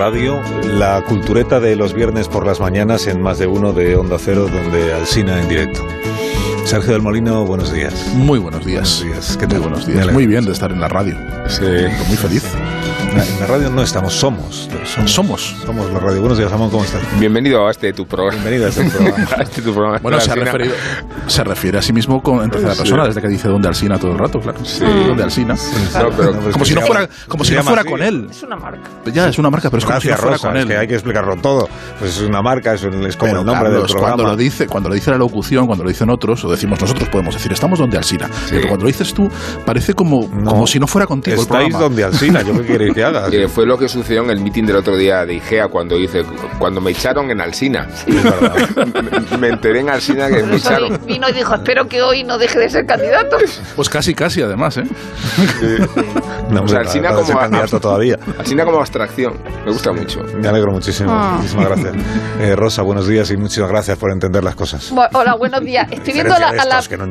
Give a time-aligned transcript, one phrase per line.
[0.00, 4.16] Radio la cultureta de los viernes por las mañanas en más de uno de Onda
[4.18, 5.86] Cero, donde Alsina en directo.
[6.64, 8.10] Sergio del Molino, buenos días.
[8.14, 9.02] Muy buenos días.
[9.02, 9.36] Buenos días.
[9.36, 10.10] ¿Qué Muy buenos días.
[10.10, 11.18] Muy bien de estar en la radio.
[11.48, 11.66] Sí.
[12.08, 12.44] Muy feliz.
[13.20, 14.68] En la radio no estamos, somos.
[14.84, 15.10] Somos.
[15.12, 15.56] Somos.
[15.66, 16.20] Somos la radio.
[16.20, 17.02] Buenos días, Ramón, ¿cómo estás?
[17.18, 18.32] Bienvenido a este tu programa.
[18.42, 19.28] Bienvenido a este programa.
[19.36, 19.98] A este tu programa.
[20.02, 20.74] Bueno, se ha referido,
[21.26, 22.78] se refiere a sí mismo con, en tercera Sí.
[22.80, 24.58] persona, desde que dice donde Alsina todo el rato, claro.
[24.64, 24.84] Sí.
[24.84, 25.54] Donde Alsina.
[25.54, 27.90] No, pero pues Como si no fuera, como si no fuera así.
[27.90, 28.26] con él.
[28.30, 28.88] Es una marca.
[29.12, 30.76] Ya, es una marca, pero es como si no Gracias, fuera Rosa, con es que
[30.76, 31.68] hay que explicarlo todo.
[31.98, 34.14] Pues es una marca, es, un- es como Pero, el nombre Carlos, del programa.
[34.16, 37.08] Cuando lo dice, cuando lo dice la locución, cuando lo dicen otros, o decimos nosotros
[37.10, 38.28] podemos decir estamos donde Alsina.
[38.48, 39.28] Pero cuando lo dices tú,
[39.64, 40.50] parece como, No.
[40.50, 43.30] como si no fuera contigo el Estáis donde Alsina, yo qué queréis que haga.
[43.30, 46.22] Que fue lo que sucedió en el meeting del otro día de IGEA cuando hice
[46.58, 47.88] cuando me echaron en Alsina.
[48.06, 50.90] me, me enteré en Alsina que me echaron.
[51.06, 53.36] vi- vino y dijo, espero que hoy no deje de ser candidato.
[53.76, 54.84] Pues casi, casi, además, ¿eh?
[56.50, 58.18] No, O sea, Alsina como- candidato todavía.
[58.38, 59.34] Alsina como abstracción.
[59.64, 60.20] Me gusta mucho.
[60.36, 61.10] Me alegro muchísimo.
[61.12, 61.34] Ah.
[61.36, 61.94] Muchísimas gracias.
[62.40, 64.92] Eh, Rosa, buenos días y muchísimas gracias por entender las cosas.
[64.92, 65.86] Bu- Hola, buenos días.
[65.90, 67.10] Estoy viendo a la, a la- que no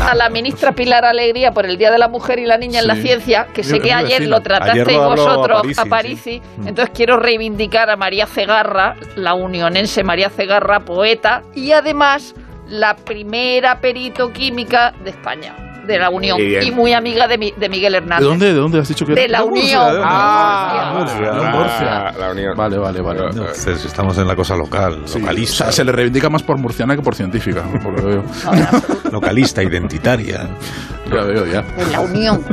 [0.00, 2.86] a la ministra Pilar Alegría por el Día de la Mujer y la Niña en
[2.88, 3.02] la Sí.
[3.02, 4.98] Ciencia, que sé que ayer lo tratasteis Ayer
[5.44, 6.40] a Parisi.
[6.66, 12.34] Entonces quiero reivindicar a María Cegarra, la unionense María Cegarra, poeta, y además
[12.68, 15.56] la primera perito química de España,
[15.86, 18.20] de la Unión, Muy y muy amiga de, mi- de Miguel Hernández.
[18.20, 19.86] ¿De dónde, ¿De dónde has dicho que De la Unión.
[19.86, 20.02] ¿de dónde?
[20.06, 21.30] Ah, Murcia.
[21.32, 22.12] ah, Murcia.
[22.20, 22.56] la Unión.
[22.56, 23.20] Vale, vale, vale.
[23.30, 26.58] Entonces, estamos en la cosa local, Sí, localista, o sea, se le reivindica más por
[26.58, 27.64] murciana que por científica.
[27.82, 28.22] por lo que veo.
[29.10, 30.48] Localista, identitaria.
[31.10, 31.62] Ya veo, ya.
[31.62, 32.44] De la Unión.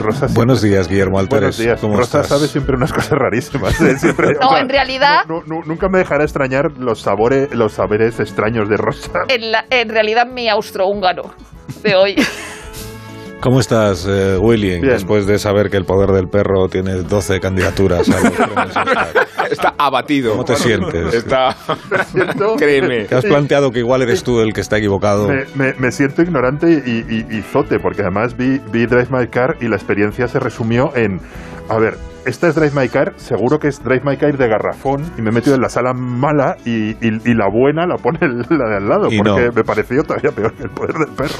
[0.00, 1.40] Rosa, Buenos días, Guillermo Alteres.
[1.40, 1.80] Buenos días.
[1.80, 2.28] ¿Cómo Rosa estás?
[2.38, 3.80] sabe siempre unas cosas rarísimas.
[3.80, 3.96] ¿eh?
[3.98, 7.72] Siempre, No, o sea, en realidad- nu- nu- nunca me dejará extrañar los sabores, los
[7.72, 9.10] saberes extraños de Rosa.
[9.28, 11.34] En, la- en realidad mi austrohúngaro
[11.82, 12.14] de hoy.
[13.40, 14.80] ¿Cómo estás, eh, William?
[14.80, 14.94] Bien.
[14.94, 18.72] Después de saber que el poder del perro tiene 12 candidaturas a los premios.
[19.50, 20.32] Está abatido.
[20.32, 21.14] ¿Cómo te sientes?
[21.14, 21.54] Está.
[22.12, 23.04] Siento- Créeme.
[23.04, 25.28] ¿Te has planteado que igual eres tú el que está equivocado?
[25.28, 29.28] Me, me- me siento ignorante y, y- y zote, porque además vi, vi Drive My
[29.28, 31.20] Car y la experiencia se resumió en...
[31.68, 31.96] A ver,
[32.28, 35.30] esta es Drive My Car, seguro que es Drive My Car de garrafón, y me
[35.30, 38.18] he metido en la sala mala y, y- y la buena la pone
[38.50, 39.52] la de al lado, Y porque no.
[39.52, 41.34] me pareció todavía peor que el poder del perro.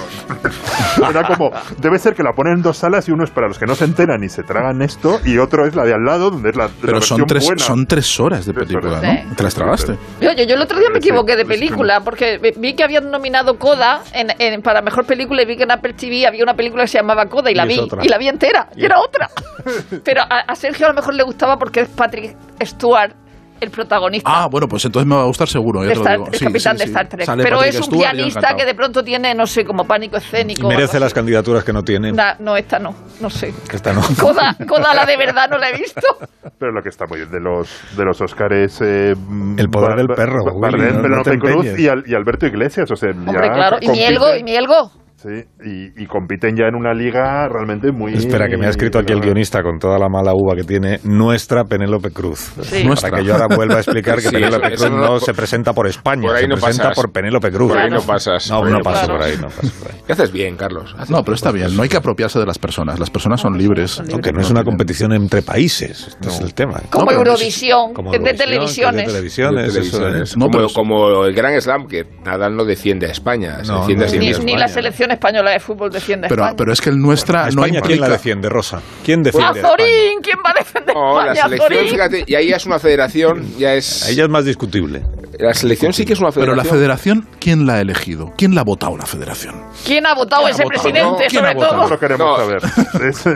[1.11, 3.59] Era como, debe ser que la ponen en dos salas y uno es para los
[3.59, 6.31] que no se enteran y se tragan esto, y otro es la de al lado,
[6.31, 7.63] donde es la, la Pero son versión tres, buena.
[7.65, 9.25] son tres horas de película, horas.
[9.29, 9.35] ¿no?
[9.37, 9.93] Te las tragaste.
[10.21, 11.55] Oye, yo el otro día me Sí, equivoqué de sí, sí.
[11.61, 15.63] película porque vi que habían nominado Coda en, en- para mejor película y vi que
[15.63, 18.05] en Apple TV había una película que se llamaba Coda y la vi otra.
[18.05, 19.29] y la vi entera y era otra.
[20.05, 23.13] Pero a, a Sergio a lo mejor le gustaba porque es Patrick Stewart
[23.61, 24.31] el protagonista.
[24.33, 25.83] Ah, bueno, pues entonces me va a gustar seguro.
[25.83, 26.29] Ya de te lo Star- digo.
[26.29, 26.85] el Sí, capitán sí, de.
[26.85, 27.25] Star Trek.
[27.27, 30.17] Sale Pero Patrick es un Stewart pianista que de pronto tiene, no sé, como pánico
[30.17, 30.69] escénico.
[30.69, 32.13] merece las candidaturas que no tiene.
[32.13, 33.53] Na- no, esta no, no sé.
[33.73, 34.01] Esta no.
[34.21, 36.01] Coda, Coda, la de verdad no la he visto.
[36.57, 39.15] Pero lo que está muy bien de los de los Oscars eh,
[39.57, 42.95] El poder del perro, Willy, Bardem, no- no Cruz y, Al- y Alberto Iglesias, o
[42.95, 43.79] sea, ya Hombre, claro.
[43.81, 44.93] Y Mielgo, y Mielgo.
[45.21, 45.31] Sí,
[45.65, 48.15] y, y compiten ya en una liga realmente muy...
[48.15, 51.01] Espera, que me ha escrito aquí el guionista con toda la mala uva que tiene,
[51.03, 52.53] nuestra Penélope Cruz.
[52.63, 52.85] Sí.
[52.85, 53.11] Nuestra.
[53.11, 55.19] Para que yo ahora vuelva a explicar que Sí, Penélope eso- Cruz eso no, no-
[55.19, 56.95] se presenta por España, por ahí se no presenta pasas.
[57.03, 57.69] por Penélope Cruz.
[57.73, 58.49] Por ahí no pasas.
[58.49, 59.15] No, por ahí no Claro.
[59.15, 59.99] por ahí, no paso por ahí.
[60.07, 60.95] ¿Qué haces bien, Carlos?
[60.97, 61.77] Haces No, pero está bien.
[61.77, 63.01] No hay que apropiarse de las personas.
[63.01, 64.01] Las personas son libres.
[64.13, 66.81] Aunque no es una competición entre países, este es el tema.
[66.91, 69.07] Como Eurovisión, Como de Eurovisión, televisiones.
[69.07, 70.31] de televisiones, De eso televisiones.
[70.31, 70.37] es.
[70.37, 73.81] No, como, pero- como el Gran Slam, que Nadal no defiende a España, se No,
[73.81, 74.45] defiende no, a sí Ni, mismo.
[74.45, 76.57] ni la selección española de fútbol defiende a Pero, España.
[76.57, 78.81] pero es que el nuestra ¿A no España quién la defiende, Rosa?
[79.05, 79.67] ¿Quién defiende España?
[79.69, 80.21] ¡Azorín!
[80.23, 81.35] ¿Quién va a defender la España?
[81.43, 81.91] selección, Azorín?
[81.93, 84.09] fíjate, y ahí ya es una federación, ya es...
[84.09, 85.03] Ella es más discutible.
[85.39, 86.67] la selección sí que es una Pero federación.
[86.67, 88.33] la federación, ¿quién la ha elegido?
[88.37, 89.55] ¿Quién la ha votado la federación?
[89.87, 90.83] ¿Quién ha votado ¿Quién ha ese votado?
[90.83, 91.77] presidente, ¿Quién sobre ha votado?
[91.81, 91.89] todo?
[91.91, 92.37] Lo queremos No.
[92.37, 92.63] saber.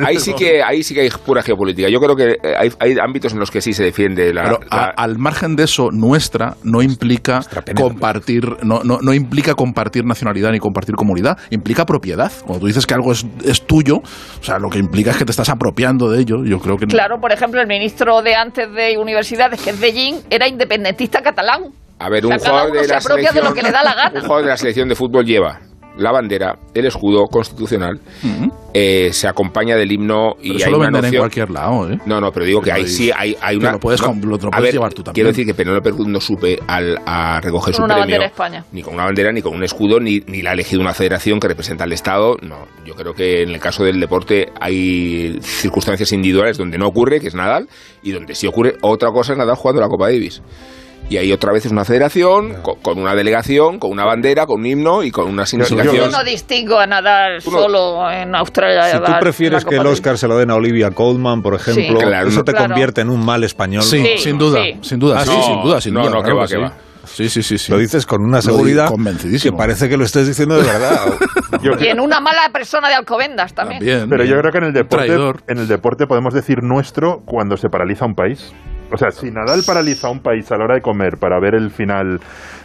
[0.06, 1.88] Ahí sí que ahí sí que hay pura geopolítica.
[1.88, 4.76] Yo creo que hay, hay ámbitos en los que sí se defiende la, Pero a-
[4.76, 7.40] la- al margen de eso, nuestra no implica
[7.76, 12.32] compartir, no, no, no implica compartir nacionalidad ni compartir comunidad, implica propiedad.
[12.44, 15.24] Cuando tú dices que algo es, es tuyo, o sea, lo que implica es que
[15.24, 16.44] te estás apropiando de ello.
[16.44, 19.92] Yo creo que Claro, por ejemplo, el ministro de antes de universidades, que es de
[20.30, 21.72] era independentista catalán.
[21.98, 23.84] A ver, O sea, un jugador de la apropia de selección, lo que le da
[23.84, 24.12] la gana.
[24.14, 25.60] Un jugador de la selección de fútbol lleva
[25.98, 28.00] la bandera, el escudo constitucional,
[28.74, 31.90] eh, se acompaña del himno y Pero hay eso lo una venden en cualquier lado,
[31.90, 31.98] ¿eh?
[32.06, 33.72] No, no, pero digo que Pero ahí sí hay, hay una.
[33.72, 35.14] lo puedes no, lo- a puedes ver, llevar tú también.
[35.14, 38.14] Quiero decir que Penélope Cruz no supe al, a recoger Con su una premio.
[38.16, 38.64] bandera España.
[38.72, 41.38] Ni con una bandera, ni con un escudo, ni, ni la ha elegido una federación
[41.38, 42.36] que representa al Estado.
[42.40, 47.20] No, yo creo que en el caso del deporte hay circunstancias individuales donde no ocurre,
[47.20, 47.68] que es Nadal,
[48.02, 48.76] y donde sí ocurre.
[48.80, 50.40] Otra cosa es Nadal jugando la Copa Davis.
[51.10, 54.60] Y ahí otra vez es una federación, co- con, una delegación, con una bandera, con
[54.60, 56.10] un himno y con una Yo significación.
[56.10, 58.92] no distingo a no- solo en Australia.
[58.92, 59.86] Si tú prefieres que el.
[59.86, 62.06] Oscar se lo den a Olivia Colman, por ejemplo, Sí.
[62.06, 62.68] Claro, eso no- te Claro.
[62.68, 63.82] convierte en un mal español.
[63.82, 64.04] Sí, ¿no?
[64.06, 64.78] Sí, sin duda, sí.
[64.80, 66.10] sin duda, Ah, sí, no, sin duda, sin no, duda.
[66.10, 66.54] no, que claro va, sí.
[66.54, 66.72] que va.
[67.04, 67.70] Sí, sí, sí, sí.
[67.72, 69.56] Lo dices con una seguridad convencidísimo.
[69.56, 71.12] que parece que lo estés diciendo de verdad.
[71.62, 73.80] Yo- Y en una mala persona de Alcobendas también.
[73.80, 74.08] También.
[74.08, 75.42] Pero yo creo que en el deporte, Traidor.
[75.48, 78.54] en el deporte podemos decir nuestro cuando se paraliza un país.
[78.92, 81.70] O sea, si Nadal paraliza un país a la hora de comer para ver el
[81.70, 82.20] final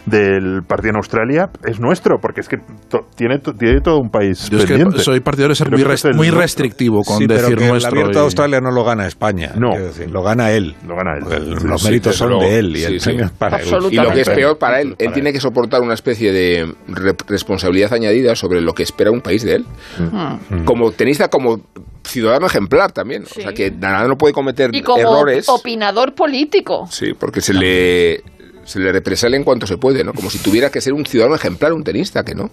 [0.06, 2.56] del partido en Australia, es nuestro, porque es que
[2.88, 5.00] to- tiene, to- tiene todo un país Yo es que pendiente.
[5.00, 6.40] soy partidario de ser muy, muy nuestro.
[6.42, 7.90] restrictivo con sí, pero decir que el nuestro.
[7.90, 9.52] abierto y- de Australia no lo gana España.
[9.56, 9.70] No.
[9.78, 10.74] decir, lo gana él.
[10.86, 11.20] Lo gana él.
[11.24, 13.04] Porque el- Sí, los méritos son de él y Sí, el sí.
[13.10, 13.66] premio es para él.
[13.90, 17.14] Y lo que es peor para él, él tiene que soportar una especie de re-
[17.26, 19.66] responsabilidad añadida sobre lo que espera un país de él.
[19.98, 20.64] Mm.
[20.64, 21.60] Como tenista, como
[22.04, 23.26] ciudadano ejemplar también.
[23.26, 23.40] Sí.
[23.40, 25.46] O sea, que nada no puede cometer Y como errores.
[25.48, 26.88] opinador político.
[26.90, 28.22] Sí, porque se le,
[28.64, 30.12] se le represala en cuanto se puede, ¿no?
[30.12, 32.50] Como si tuviera que ser un ciudadano ejemplar, un tenista, que no.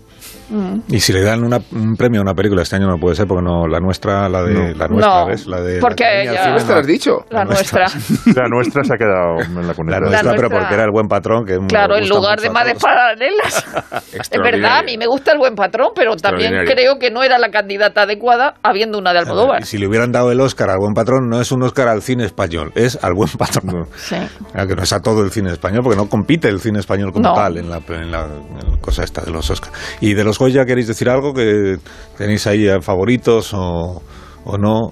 [0.90, 3.26] Y si le dan una- un premio a una película este año no puede ser
[3.28, 5.48] porque no la nuestra la de la nuestra No, ¿ves?
[5.48, 7.12] la de porque la ella- Cine, ¿Esto lo has dicho?
[7.30, 7.86] La nuestra.
[8.36, 10.00] La nuestra se ha quedado en la cuneta.
[10.00, 12.48] la nuestra, La pero nuestra- porque era el buen patrón que Claro, en lugar de
[12.48, 13.66] a madres paralelas.
[14.14, 17.38] es verdad, a mí me gusta el buen patrón, pero también creo que no era
[17.38, 19.62] la candidata adecuada habiendo una de Almodóvar.
[19.62, 22.02] y si le hubieran dado el Oscar al buen patrón no es un Oscar al
[22.02, 24.16] cine español es al buen patrón Sí.
[24.54, 27.30] Que no es a todo el cine español porque no compite el cine español como
[27.30, 27.34] No.
[27.36, 29.72] tal en la, en la- en la cosa esta de los Oscar
[30.02, 31.78] y de los Goya queréis decir algo que
[32.18, 34.02] tenéis ahí favoritos o,
[34.46, 34.92] o no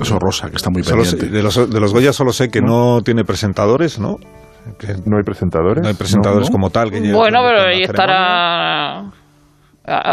[0.00, 1.36] Eso Rosa, que está muy Solo sé- pendiente.
[1.36, 4.16] de, los, de los Goya solo sé que no tiene presentadores no
[4.78, 5.82] que No hay presentadores.
[5.82, 6.52] no hay presentadores No, no.
[6.52, 9.00] como tal que Bueno, pero ahí estará.
[9.00, 9.12] ha-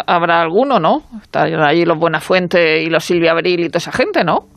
[0.07, 1.03] Habrá alguno, ¿no?
[1.21, 4.47] Estarán allí los Buenafuente y los Silvia Abril y toda esa gente, ¿no?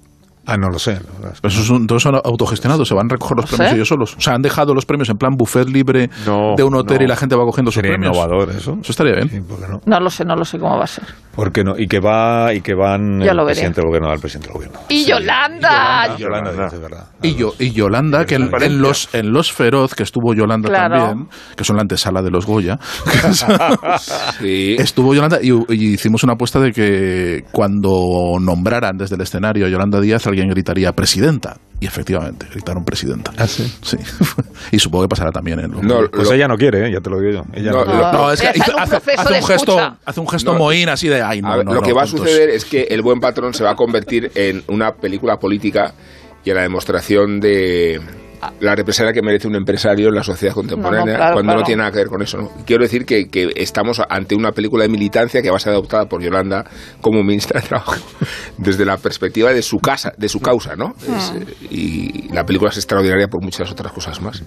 [0.46, 0.98] Ah no lo sé
[1.40, 3.76] Pero esos son, todos son autogestionados, se van a recoger los No premios sé.
[3.76, 4.16] ellos solos.
[4.16, 7.04] O sea, han dejado los premios en plan buffet libre No, de un hotel no.
[7.04, 8.14] y la gente va cogiendo sus premios.
[8.16, 9.28] innovador eso Eso estaría bien.
[9.30, 9.80] Sí, ¿por qué no?
[9.86, 11.04] No lo sé, no lo sé cómo va a ser.
[11.34, 11.78] ¿Por qué no?
[11.78, 14.80] Y que va y que van Ya el presidente del gobierno al presidente del gobierno.
[14.88, 16.14] Y Yolanda.
[16.16, 17.06] Y Yolanda, dice, verdad.
[17.22, 20.96] Y, yo, y Yolanda, que en, los, en los Feroz, que estuvo Yolanda Claro.
[21.06, 22.78] también, que son la antesala de los Goya,
[24.38, 24.76] Sí.
[24.78, 29.68] estuvo Yolanda y, y hicimos una apuesta de que cuando nombraran desde el escenario a
[29.68, 31.56] Yolanda Díaz, alguien gritaría presidenta.
[31.80, 33.32] Y efectivamente, gritaron presidenta.
[33.36, 33.72] ¿Ah, sí?
[33.82, 33.96] Sí.
[34.72, 36.08] y supongo que pasará también en los No.
[36.12, 36.92] Pues Lo- ella no quiere, ¿eh?
[36.92, 37.44] ya te lo digo yo.
[37.52, 38.96] Ella No, no, lo- No, es que Está en hizo- un hace,
[39.40, 40.58] un gesto, hace un gesto No.
[40.60, 42.20] mohín así de ay, no, A ver, no, lo no, que va a puntos".
[42.28, 45.92] suceder es que El Buen Patrón se va a convertir en una película política
[46.44, 48.00] y en la demostración de
[48.60, 51.62] la represalia que merece un empresario en la sociedad contemporánea No, no, claro, cuando no
[51.62, 52.38] tiene nada que ver con eso.
[52.38, 52.50] ¿no?
[52.66, 56.06] Quiero decir que, que estamos ante una película de militancia que va a ser adoptada
[56.06, 56.64] por Yolanda
[57.00, 57.94] como ministra de Trabajo
[58.58, 60.94] desde la perspectiva de su casa, de su causa, ¿no?
[61.00, 64.42] Es, eh, y la película es extraordinaria por muchas otras cosas más.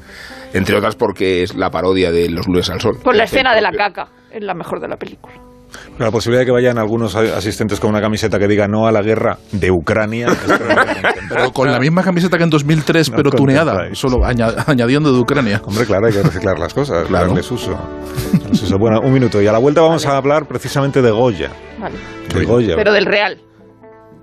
[0.54, 2.98] Entre otras porque es la parodia de Los lunes al sol.
[3.04, 5.45] Pues la escena de la caca es la mejor de la película.
[6.00, 8.92] La posibilidad de que vayan algunos a- asistentes con una camiseta que diga no a
[8.92, 10.28] la guerra de Ucrania.
[11.30, 13.98] Pero con la misma camiseta que en 2003, No pero tuneada, contentáis.
[14.00, 15.62] solo aña- añadiendo de Ucrania.
[15.66, 17.28] Hombre, claro, hay que reciclar las cosas, Claro.
[17.28, 17.78] darles uso.
[18.80, 19.42] Bueno, un minuto.
[19.42, 21.50] Y a la vuelta vamos a hablar precisamente de Goya.
[21.80, 21.96] Vale.
[22.34, 22.76] De Goya.
[22.76, 23.38] Pero del Real.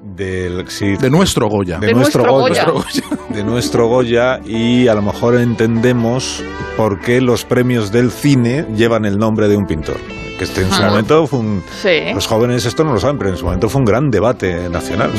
[0.02, 1.78] Del, sí, De nuestro Goya.
[1.78, 3.24] de de nuestro, nuestro Goya, Goya.
[3.30, 6.42] de nuestro Goya y a lo mejor entendemos
[6.76, 9.96] por qué los premios del cine llevan el nombre de un pintor.
[10.38, 10.88] Que este en su Ah.
[10.90, 12.12] momento fue un, Sí.
[12.14, 15.10] los jóvenes esto no lo saben, pero en su momento fue un gran debate nacional.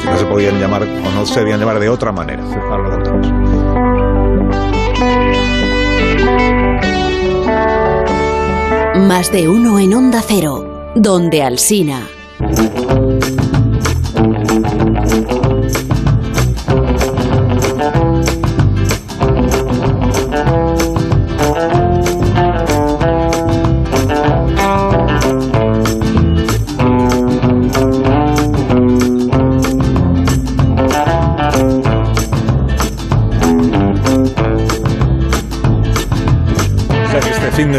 [0.00, 2.42] Si no se podían llamar o no se debían llamar de otra manera.
[2.42, 4.30] Ahora lo contamos.
[9.08, 12.06] Más de uno en Onda Cero, donde Alsina.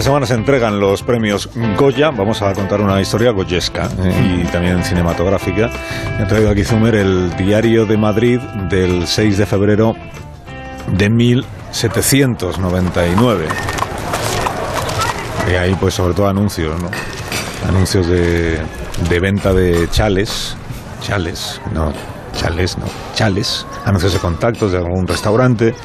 [0.02, 2.10] De semana se entregan los premios Goya.
[2.10, 5.70] Vamos a contar una historia goyesca eh, y también cinematográfica.
[6.20, 9.94] He traído aquí Zumer el diario de Madrid del 6 de febrero
[10.88, 13.46] de 1799.
[15.52, 16.90] Y ahí pues sobre todo anuncios, ¿no?
[17.70, 18.60] Anuncios de,
[19.08, 20.58] de venta de chales.
[21.04, 21.94] Chales, no,
[22.36, 23.68] chales, no, chales.
[23.86, 25.76] Anuncios de contactos de algún restaurante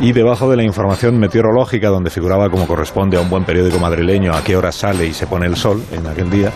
[0.00, 4.34] y debajo de la información meteorológica donde figuraba como corresponde a un buen periódico madrileño
[4.34, 6.52] a qué hora sale y se pone el sol en aquel día,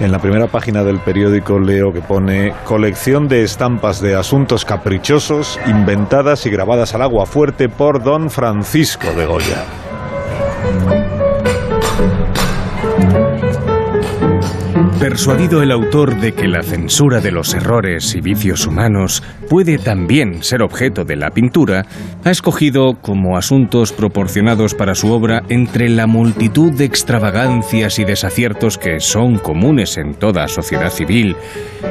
[0.00, 5.58] en la primera página del periódico leo que pone colección de estampas de asuntos caprichosos
[5.66, 9.64] inventadas y grabadas al agua fuerte por don Francisco de Goya.
[15.00, 20.42] Persuadido el autor de que la censura de los errores y vicios humanos puede también
[20.42, 21.86] ser objeto de la pintura,
[22.24, 28.76] ha escogido como asuntos proporcionados para su obra entre la multitud de extravagancias y desaciertos
[28.76, 31.36] que son comunes en toda sociedad civil,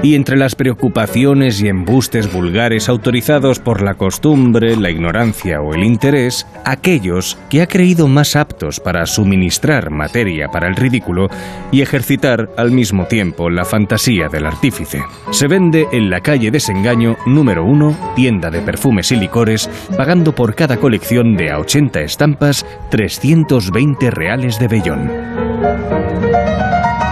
[0.04, 5.86] y entre las preocupaciones y embustes vulgares autorizados por la costumbre, la ignorancia o el
[5.86, 11.30] interés, aquellos que ha creído más aptos para suministrar materia para el ridículo
[11.72, 15.04] y ejercitar al mismo tiempo la fantasía del artífice.
[15.32, 20.56] Se vende en la calle Desengaño número 1, tienda de perfumes y licores, pagando por
[20.56, 25.12] cada colección de a 80 estampas 320 reales de vellón.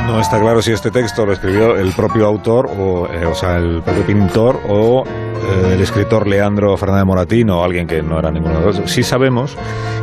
[0.08, 3.58] No está claro si este texto lo escribió el propio autor, o, eh, o sea,
[3.58, 8.32] el propio pintor, o eh, el escritor Leandro Fernández Moratín, o alguien que no era
[8.32, 8.92] ninguno de los dos.
[8.92, 9.58] Sí sabemos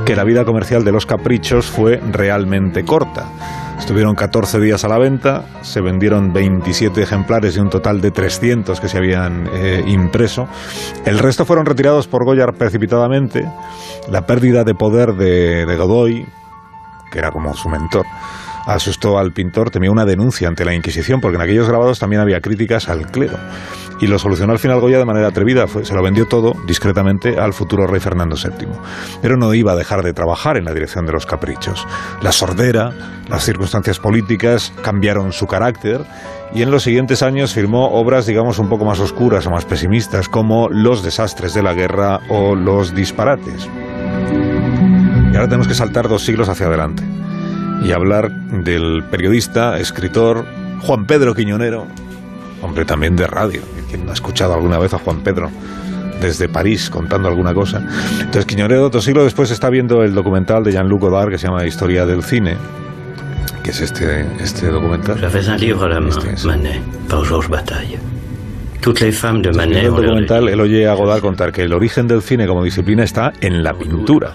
[0.05, 3.27] que la vida comercial de los caprichos fue realmente corta.
[3.79, 8.81] Estuvieron 14 días a la venta, se vendieron 27 ejemplares de un total de 300
[8.81, 10.47] que se habían eh, impreso.
[11.05, 13.45] El resto fueron retirados por Goya precipitadamente.
[14.09, 16.27] La pérdida de poder de, de Godoy,
[17.11, 18.07] que era como su mentor,
[18.67, 22.41] asustó al pintor, temía una denuncia ante la Inquisición, porque en aquellos grabados también había
[22.41, 23.39] críticas al clero.
[24.01, 27.53] Y lo solucionó al final Goya de manera atrevida, se lo vendió todo discretamente al
[27.53, 28.67] futuro rey Fernando VII.
[29.21, 31.87] Pero no iba a dejar de trabajar en la dirección de los caprichos.
[32.21, 32.91] La sordera,
[33.29, 36.01] las circunstancias políticas cambiaron su carácter
[36.53, 40.29] y en los siguientes años firmó obras, digamos, un poco más oscuras o más pesimistas,
[40.29, 43.69] como Los desastres de la guerra o Los disparates.
[45.33, 47.22] Y ahora tenemos que saltar dos siglos hacia adelante
[47.85, 50.45] y hablar del periodista, escritor
[50.81, 51.87] Juan Pedro Quiñonero,
[52.61, 53.63] hombre también de radio.
[53.89, 55.51] ¿Quién no ha escuchado alguna vez a Juan Pedro
[56.21, 57.87] desde París contando alguna cosa?
[58.21, 61.67] Entonces Quiñonero, otro siglo después, está viendo el documental de Jean-Luc Godard que se llama
[61.67, 62.57] Historia del Cine,
[63.63, 65.19] que es este, este documental.
[65.21, 66.11] J'avais un livre à la main.
[66.45, 67.99] Manet, par Georges Bataille.
[69.63, 73.05] En el documental él oye a Godard contar que el origen del cine como disciplina
[73.05, 74.35] está en la pintura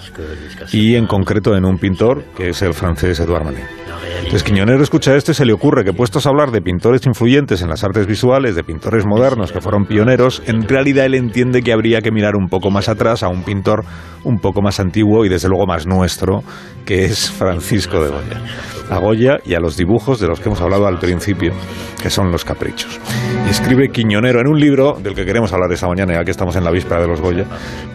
[0.72, 3.77] y en concreto en un pintor que es el francés Edouard Manet.
[4.18, 7.62] Entonces Quiñonero escucha esto y se le ocurre que puestos a hablar de pintores influyentes
[7.62, 11.72] en las artes visuales, de pintores modernos que fueron pioneros, en realidad él entiende que
[11.72, 13.86] habría que mirar un poco más atrás a un pintor
[14.24, 16.44] un poco más antiguo y desde luego más nuestro,
[16.86, 18.42] que es Francisco de Goya.
[18.90, 21.54] A Goya y a los dibujos de los que hemos hablado al principio,
[22.02, 23.00] que son los caprichos.
[23.46, 26.56] Y escribe Quiñonero en un libro del que queremos hablar esta mañana, ya que estamos
[26.56, 27.46] en la víspera de los Goya,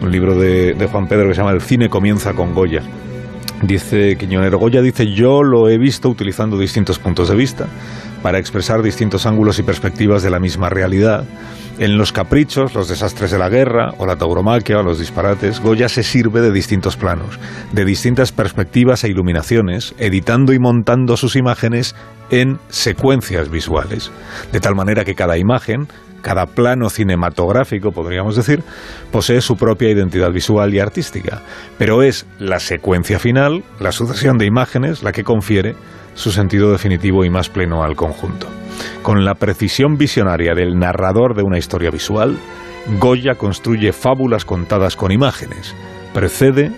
[0.01, 2.81] un libro de, de Juan Pedro que se llama El cine comienza con Goya.
[3.61, 7.67] Dice Quiñonero, Goya dice, yo lo he visto utilizando distintos puntos de vista
[8.21, 11.25] para expresar distintos ángulos y perspectivas de la misma realidad.
[11.79, 15.89] En los caprichos, los desastres de la guerra o la tauromaquia o los disparates, Goya
[15.89, 17.39] se sirve de distintos planos,
[17.71, 21.95] de distintas perspectivas e iluminaciones, editando y montando sus imágenes
[22.29, 24.11] en secuencias visuales,
[24.51, 25.87] de tal manera que cada imagen,
[26.23, 28.63] cada plano cinematográfico, podríamos decir,
[29.11, 31.43] posee su propia identidad visual y artística,
[31.77, 35.75] pero es la secuencia final, la sucesión de imágenes, la que confiere
[36.15, 38.47] su sentido definitivo y más pleno al conjunto.
[39.03, 42.37] Con la precisión visionaria del narrador de una historia visual,
[42.99, 45.75] Goya construye fábulas contadas con imágenes,
[46.13, 46.71] precede,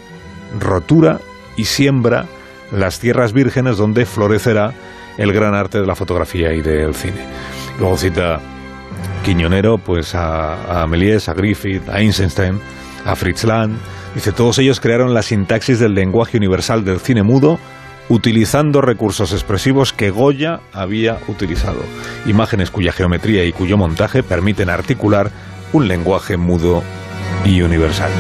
[0.60, 1.20] rotura
[1.56, 2.26] y siembra
[2.72, 4.74] las tierras vírgenes donde florecerá
[5.18, 7.22] el gran arte de la fotografía y del cine.
[7.80, 8.40] Luego cita
[9.24, 12.60] Quiñonero, pues a, a a Griffith, a Eisenstein,
[13.06, 13.74] a Fritz Lang.
[14.14, 17.60] Dice, todos ellos crearon la sintaxis del lenguaje universal del cine mudo
[18.10, 21.80] utilizando recursos expresivos que Goya había utilizado.
[22.26, 25.32] Imágenes cuya geometría y cuyo montaje permiten articular
[25.74, 26.84] un lenguaje mudo
[27.44, 28.12] y universal.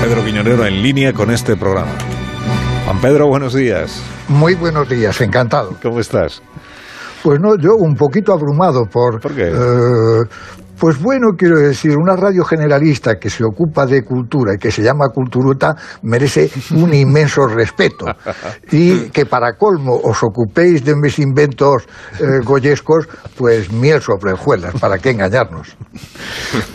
[0.00, 1.92] Pedro Quiñonero en línea con este programa.
[2.84, 4.02] Juan Pedro, buenos días.
[4.28, 5.76] Muy buenos días, encantado.
[5.82, 6.42] ¿Cómo estás?
[7.22, 9.20] Pues no, yo un poquito abrumado por...
[9.20, 9.48] ¿Por qué?
[9.48, 10.22] eh,
[10.80, 14.82] pues bueno, quiero decir, una radio generalista que se ocupa de cultura y que se
[14.82, 18.06] llama Culturuta merece un inmenso respeto.
[18.72, 21.84] Y que para colmo os ocupéis de mis inventos
[22.20, 25.76] eh, goyescos, pues miel sobre hojuelas, ¿para qué engañarnos?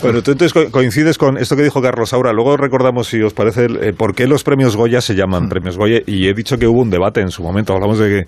[0.02, 2.32] Bueno, tú entonces co- coincides con esto que dijo Carlos Saura.
[2.32, 6.00] Luego recordamos, si os parece, eh, por qué los premios Goya se llaman premios Goya.
[6.06, 7.72] Y he dicho que hubo un debate en su momento.
[7.72, 8.22] Hablamos de que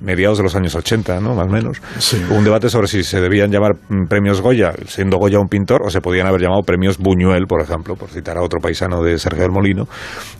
[0.00, 1.34] mediados de los años 80, ¿no?
[1.34, 1.80] Más o menos.
[2.28, 5.82] Hubo un debate sobre si se debían llamar mm, premios Goya, siendo Goya un pintor,
[5.84, 9.18] o se podían haber llamado premios Buñuel, por ejemplo, por citar a otro paisano de
[9.18, 9.86] Sergio del Molino,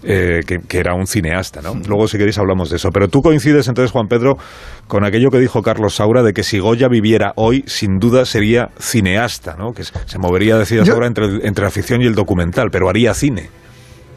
[0.03, 1.75] eh, que, que era un cineasta, ¿no?
[1.87, 2.91] Luego, si queréis, hablamos de eso.
[2.93, 4.37] Pero tú coincides entonces, Juan Pedro,
[4.87, 8.71] con aquello que dijo Carlos Saura de que si Goya viviera hoy, sin duda sería
[8.79, 9.73] cineasta, ¿no?
[9.73, 13.51] Que se movería, decía Saura, entre, entre la ficción y el documental, pero haría cine.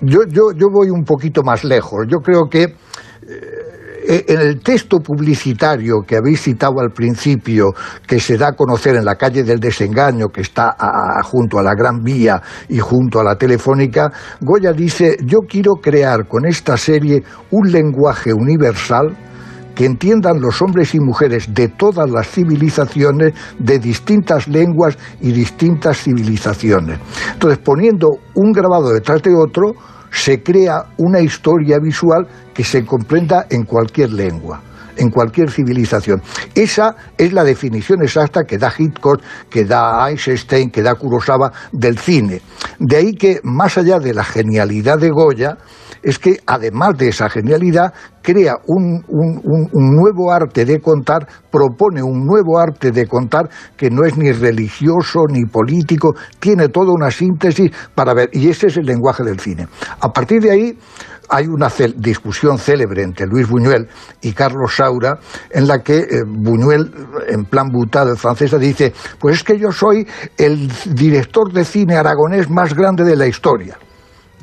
[0.01, 2.05] Yo, yo, yo voy un poquito más lejos.
[2.09, 3.72] Yo creo que eh,
[4.05, 7.73] en el texto publicitario que habéis citado al principio,
[8.05, 10.75] que se da a conocer en la calle del desengaño, que está
[11.23, 16.27] junto a la Gran Vía y junto a la Telefónica, Goya dice, yo quiero crear
[16.27, 19.15] con esta serie un lenguaje universal
[19.75, 25.97] que entiendan los hombres y mujeres de todas las civilizaciones, de distintas lenguas y distintas
[25.97, 26.99] civilizaciones.
[27.33, 29.73] Entonces, poniendo un grabado detrás de otro,
[30.13, 34.61] se crea una historia visual que se comprenda en cualquier lengua
[34.95, 36.21] en cualquier civilización.
[36.53, 41.97] Esa es la definición exacta que da Hitchcock, que da Eisenstein, que da Kurosawa del
[41.97, 42.41] cine.
[42.77, 45.57] De ahí que, más allá de la genialidad de Goya,
[46.03, 52.25] es que además de esa genialidad, crea un, un- nuevo arte de contar, propone un
[52.25, 57.71] nuevo arte de contar que no es ni religioso ni político, tiene toda una síntesis
[57.95, 59.67] para ver, y ese es el lenguaje del cine.
[59.99, 60.77] A partir de ahí
[61.29, 63.87] hay una discusión célebre entre Luis Buñuel
[64.21, 65.17] y Carlos Saura,
[65.51, 66.93] en la que eh, Buñuel,
[67.27, 70.05] en plan butal francesa, dice, pues es que yo soy
[70.37, 73.77] el director de cine aragonés más grande de la historia.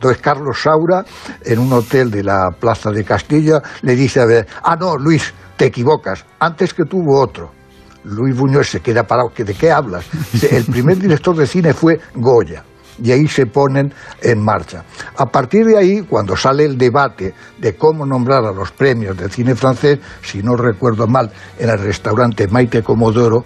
[0.01, 1.05] Entonces Carlos Saura,
[1.45, 5.31] en un hotel de la Plaza de Castilla, le dice a ver, ah, no, Luis,
[5.59, 7.51] te equivocas, antes que tuvo otro.
[8.05, 10.07] Luis Buñuel se queda parado, ¿que ¿de qué hablas?
[10.51, 12.65] El primer director de cine fue Goya.
[13.03, 14.85] Y ahí se ponen en marcha.
[15.19, 19.31] A partir de ahí, cuando sale el debate de cómo nombrar a los premios del
[19.31, 23.45] cine francés, si no recuerdo mal, en el restaurante Maite Comodoro,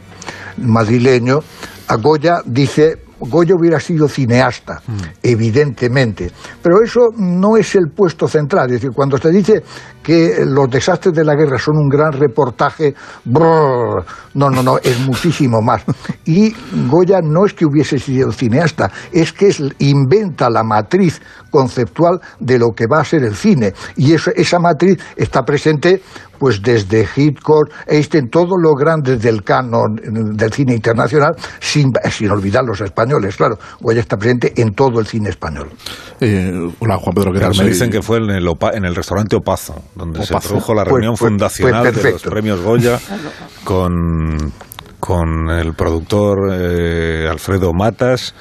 [0.59, 1.41] madrileño,
[1.89, 4.81] a Goya dice Goya hubiera sido cineasta,
[5.23, 6.31] evidentemente,
[6.63, 8.67] pero eso no es el puesto central.
[8.67, 9.63] Es decir, cuando se dice
[10.03, 14.99] que los desastres de la guerra son un gran reportaje, brrr, no, no, no, es
[15.01, 15.83] muchísimo más.
[16.27, 16.55] Y
[16.89, 22.59] Goya no es que hubiese sido cineasta, es que es- inventa la matriz conceptual de
[22.59, 23.73] lo que va a ser el cine.
[23.97, 26.03] Y eso- esa matriz está presente
[26.45, 29.95] pues desde Hitchcock, Einstein, todos los grandes del canon
[30.37, 33.57] del cine internacional, sin, sin olvidar los españoles, claro.
[33.81, 35.71] Goya está presente en todo el cine español.
[36.21, 37.53] Eh, hola, Juan Pedro, ¿qué tal?
[37.59, 40.83] me dicen que fue en el, Opa- en el restaurante Opazo, donde se produjo la
[40.85, 42.99] Pues- reunión pues- pues fundacional de los premios Goya
[43.65, 44.53] con,
[45.01, 48.35] con el productor eh, Alfredo Matas,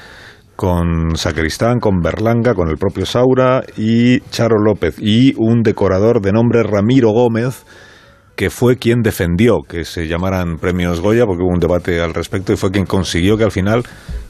[0.57, 6.33] con Sacristán, con Berlanga, con el propio Saura y Charo López y un decorador de
[6.33, 7.65] nombre Ramiro Gómez
[8.35, 12.53] que fue quien defendió que se llamaran premios Goya, porque hubo un debate al respecto
[12.53, 13.83] y fue quien consiguió que al final,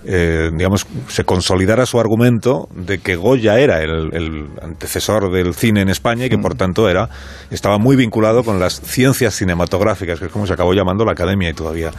[0.06, 5.82] eh, digamos, se consolidara su argumento de que Goya era el, el antecesor del cine
[5.82, 7.10] en España y que por tanto era
[7.50, 11.50] estaba muy vinculado con las ciencias cinematográficas, que es como se acabó llamando la academia
[11.50, 11.92] y todavía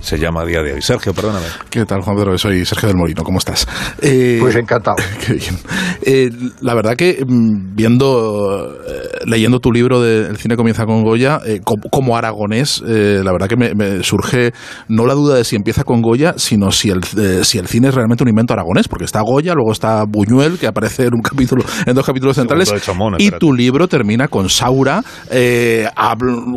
[0.00, 0.82] se llama a día de hoy.
[0.82, 1.46] Sergio, perdóname.
[1.70, 2.38] ¿Qué tal, Juan Pedro?
[2.38, 3.66] Soy Sergio del Molino, ¿cómo estás?
[4.00, 4.96] Eh, Pues encantado.
[5.26, 5.58] Qué bien.
[6.02, 11.02] Eh, la verdad que mm, viendo, eh, leyendo tu libro de El cine comienza con
[11.02, 14.52] Goya, eh, como, como aragonés, eh, la verdad que me, me surge
[14.88, 17.88] no la duda de si empieza con Goya, sino si el, eh, si el cine
[17.88, 21.22] es realmente un invento aragonés, porque está Goya, luego está Buñuel, que aparece en un
[21.22, 25.88] capítulo, en dos capítulos centrales, Chamón, y tu libro termina con Saura, eh,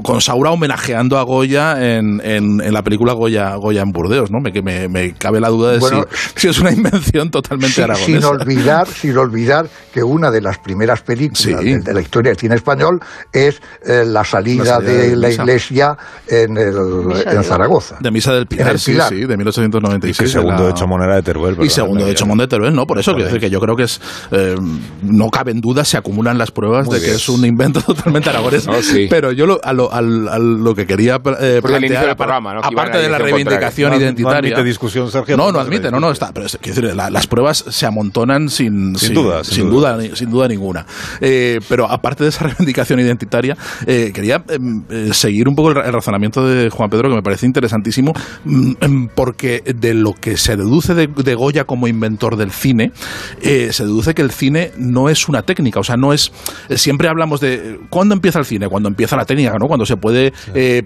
[0.04, 4.40] con Saura homenajeando a Goya en, en- en la película Goya, Goya en Burdeos, ¿no?
[4.40, 7.76] Me, que me, me cabe la duda de Bueno, si, si es una invención totalmente
[7.76, 8.20] sin, aragonesa.
[8.20, 11.54] sin olvidar, sin olvidar que una de las primeras películas Sí.
[11.54, 13.00] de, de la historia del cine español
[13.32, 17.98] es eh, la salida, La salida de la iglesia en, en Zaragoza.
[18.00, 20.30] De Misa del Pilar, sí, sí, de 1896.
[20.30, 21.58] Y segundo de Monera de Teruel.
[21.62, 23.84] Y segundo de Chomón de Teruel, no, por eso quiero decir que yo creo que
[23.84, 24.56] es, eh,
[25.04, 28.68] no caben dudas, se acumulan las pruebas de que es un invento totalmente aragonés.
[29.10, 33.18] Pero yo lo, a, lo, a, lo que quería eh, plantear, programa, aparte de la
[33.18, 34.32] reivindicación identitaria.
[34.32, 35.38] No admite discusión, Sergio.
[35.38, 36.32] No, no admite, no, no, está.
[36.34, 39.98] Pero decir, las pruebas se amontonan sin, sin, duda, sin, duda.
[40.16, 40.86] sin duda ninguna.
[41.20, 44.71] Eh, pero aparte de esa reivindicación identitaria, eh, quería em, eh,
[45.12, 48.14] seguir un poco el, razonamiento de Juan Pedro, que me parece interesantísimo,
[48.46, 52.92] mm, em, porque de lo que se deduce de, Goya como inventor del cine,
[53.42, 56.32] se deduce que el cine no es una técnica, o sea, no es.
[56.76, 57.80] Siempre hablamos de.
[57.90, 58.68] ¿Cuándo empieza el cine?
[58.68, 59.68] Cuando empieza la técnica, ¿no?
[59.68, 60.34] Cuando se puede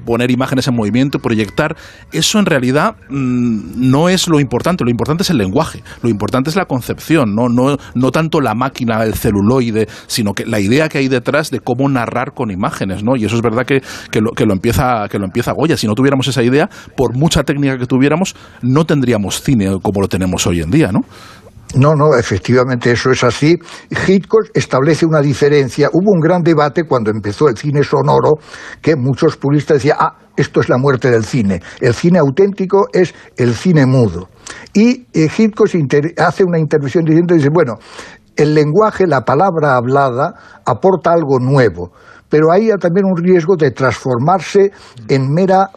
[0.05, 1.75] poner imágenes en movimiento, proyectar.
[2.11, 6.49] Eso en realidad mm, no es lo importante, lo importante es el lenguaje, lo importante
[6.49, 10.89] es la concepción, no, no, no tanto la máquina, el celuloide, sino que la idea
[10.89, 13.15] que hay detrás de cómo narrar con imágenes, ¿no?
[13.15, 13.74] Y eso es verdad que,
[14.11, 15.77] que, lo, que, lo, empieza, que lo empieza Goya.
[15.77, 20.07] Si no tuviéramos esa idea, por mucha técnica que tuviéramos, no tendríamos cine como lo
[20.07, 21.01] tenemos hoy en día, ¿no?
[21.73, 23.57] No, no, efectivamente eso es así.
[24.07, 25.89] Hitchcock establece una diferencia.
[25.91, 28.35] Hubo un gran debate cuando empezó el cine sonoro
[28.81, 31.61] que muchos puristas decían, ah, esto es la muerte del cine.
[31.81, 34.29] El cine auténtico es el cine mudo.
[34.73, 35.67] Y eh, Hitchcock
[36.17, 37.73] hace una intervención diciendo, dice, bueno,
[38.38, 41.91] el lenguaje, la palabra hablada, aporta algo nuevo,
[42.35, 44.69] pero hay también un riesgo de transformarse
[45.07, 45.69] en mera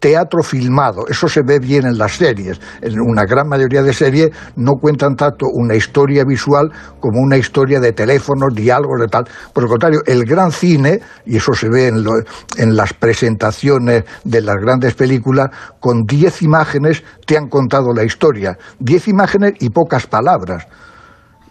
[0.00, 1.06] teatro filmado.
[1.10, 2.58] Eso se ve bien en las series.
[2.80, 7.80] En una gran mayoría de series no cuentan tanto una historia visual como una historia
[7.80, 9.24] de teléfonos, diálogos, de tal.
[9.52, 14.56] Por el contrario, el gran cine, y eso se ve en, las presentaciones de las
[14.56, 15.50] grandes películas,
[15.80, 18.56] con diez imágenes te han contado la historia.
[18.78, 20.66] Diez imágenes y pocas palabras.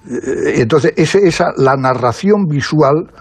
[0.09, 3.11] Eh, entonces, esa, la narración visual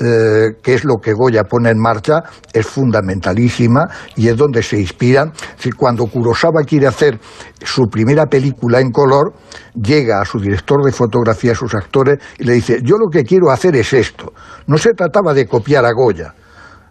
[0.00, 4.80] eh, que es lo que Goya pone en marcha, es fundamentalísima y es donde se
[4.80, 5.32] inspiran.
[5.76, 7.20] Cuando Kurosawa quiere hacer
[7.62, 9.34] su primera película en color,
[9.74, 13.22] llega a su director de fotografía, a sus actores, y le dice, yo lo que
[13.22, 14.32] quiero hacer es esto.
[14.66, 16.34] No se trataba de copiar a Goya,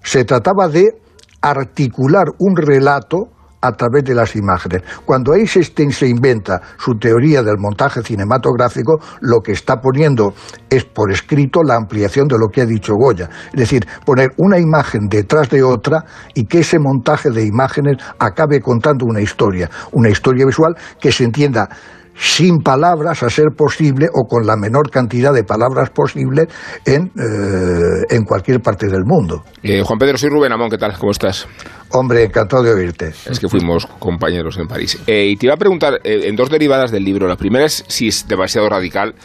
[0.01, 1.01] se trataba de
[1.41, 3.31] articular un relato
[3.63, 4.83] a través de las imágenes.
[5.05, 10.33] Cuando Eisenstein se inventa su teoría del montaje cinematográfico, lo que está poniendo
[10.69, 13.29] es por escrito la ampliación de lo que ha dicho Goya.
[13.53, 18.59] Es decir, poner una imagen detrás de otra y que ese montaje de imágenes acabe
[18.59, 21.69] contando una historia, una historia visual que se entienda
[22.15, 26.47] sin palabras a ser posible o con la menor cantidad de palabras posible
[26.85, 29.43] en, eh, en cualquier parte del mundo.
[29.61, 30.97] Eh, Juan Pedro, soy Rubén Amón, ¿qué tal?
[30.97, 31.47] ¿Cómo estás?
[31.91, 33.13] Hombre, encantado de oírte.
[33.29, 35.01] Es que fuimos compañeros en París.
[35.07, 37.27] Eh, y te iba a preguntar en dos derivadas del libro.
[37.27, 39.15] La primera es si es demasiado radical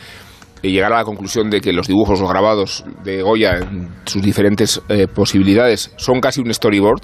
[0.62, 4.82] llegar a la conclusión de que los dibujos o grabados de Goya en sus diferentes
[5.14, 7.02] posibilidades son casi un storyboard,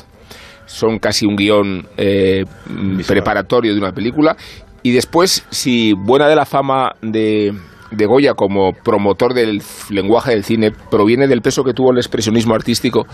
[0.67, 1.87] son casi un guion
[3.07, 4.37] preparatorio de una película
[4.85, 7.55] y después, si buena de la fama de,
[7.91, 12.55] de Goya como promotor del lenguaje del cine proviene del peso que tuvo el expresionismo
[12.55, 13.07] artístico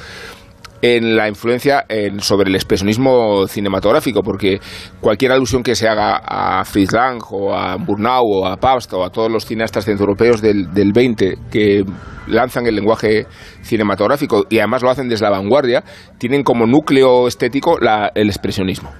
[0.82, 1.84] en la influencia
[2.18, 4.58] sobre el expresionismo cinematográfico, porque
[5.00, 9.04] cualquier alusión que se haga a Fritz Lang o a Murnau o a Pabst o
[9.04, 11.84] a todos los cineastas centroeuropeos del, del 20 que
[12.26, 13.26] lanzan el lenguaje
[13.62, 15.84] cinematográfico y además lo hacen desde la vanguardia,
[16.18, 18.90] tienen como núcleo estético el expresionismo.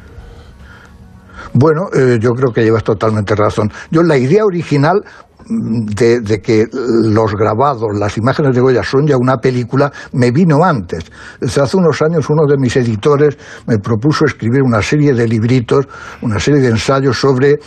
[1.52, 3.70] Bueno, eh, yo creo que llevas totalmente razón.
[3.90, 5.02] Yo la idea original
[5.48, 10.64] mm, de, que los grabados, las imágenes de Goya son ya una película, me vino
[10.64, 11.10] antes.
[11.40, 13.36] Hace unos años uno de mis editores
[13.66, 15.88] me propuso escribir una serie de libritos,
[16.22, 17.58] una serie de ensayos sobre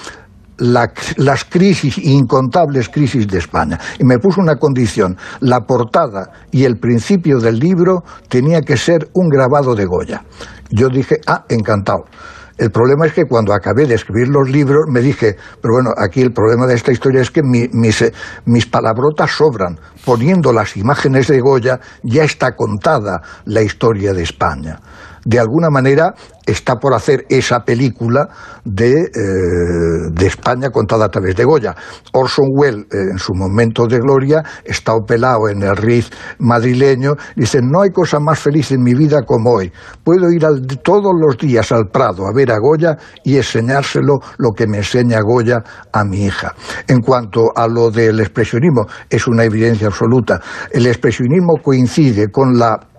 [0.57, 3.79] las crisis, incontables crisis de España.
[3.99, 9.09] Y me puso una condición, la portada y el principio del libro tenía que ser
[9.13, 10.23] un grabado de Goya.
[10.69, 12.05] Yo dije, ah, encantado.
[12.57, 16.21] El problema es que cuando acabé de escribir los libros me dije, pero bueno, aquí
[16.21, 18.13] el problema de esta historia es que mis, eh,
[18.45, 19.79] mis palabrotas sobran.
[20.05, 24.79] Poniendo las imágenes de Goya ya está contada la historia de España
[25.25, 26.13] de alguna manera
[26.45, 28.27] está por hacer esa película
[28.65, 31.75] de, eh, de España contada a través de Goya.
[32.13, 36.09] Orson Welles, eh, en su momento de gloria, está opelado en el Riz
[36.39, 39.71] madrileño, dice, no hay cosa más feliz en mi vida como hoy.
[40.03, 40.43] Puedo ir
[40.83, 45.21] todos los días al Prado a ver a Goya y enseñárselo lo que me enseña
[45.21, 46.53] Goya a mi hija.
[46.87, 50.41] En cuanto a lo del expresionismo, es una evidencia absoluta.
[50.71, 52.92] El expresionismo coincide con la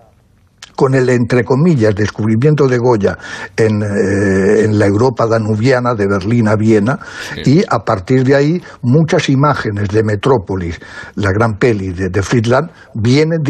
[0.77, 3.17] con el, entre comillas, descubrimiento de Goya
[3.57, 6.99] en, eh, en la Europa danubiana, de Berlín a Viena,
[7.45, 10.81] y a partir de ahí muchas imágenes de Metrópolis,
[11.17, 13.43] la gran peli de, de Friedland, vienen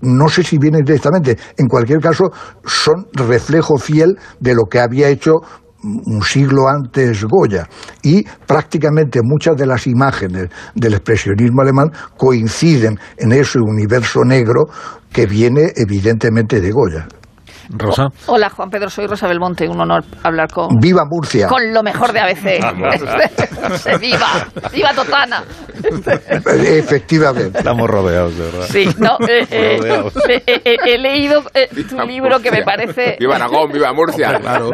[0.00, 2.30] no sé si vienen directamente, en cualquier caso
[2.64, 5.40] son reflejo fiel de lo que había hecho
[5.82, 7.68] un siglo antes Goya.
[8.02, 14.68] Y prácticamente muchas de las imágenes del expresionismo alemán coinciden en ese universo negro
[15.12, 17.08] que viene evidentemente de Goya.
[17.70, 18.08] Rosa.
[18.26, 19.68] Hola, Juan Pedro, soy Rosa Belmonte.
[19.68, 20.68] Un honor hablar con.
[20.80, 21.48] ¡Viva Murcia!
[21.48, 23.98] Con lo mejor de ABC.
[24.00, 24.46] ¡Viva!
[24.72, 25.44] ¡Viva Totana!
[26.46, 27.58] Efectivamente.
[27.58, 28.66] Estamos rodeados, de verdad.
[28.70, 29.18] Sí, no.
[29.28, 31.42] Eh, eh, eh, he leído
[31.88, 33.16] tu libro que me parece.
[33.18, 33.70] ¡Viva Aragón!
[33.72, 34.38] ¡Viva Murcia!
[34.40, 34.70] Claro.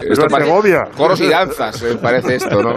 [0.00, 0.84] Esto Segovia!
[0.96, 2.74] Coros y danzas, me parece esto, ¿no?